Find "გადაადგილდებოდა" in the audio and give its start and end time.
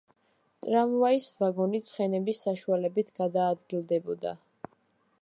3.23-4.37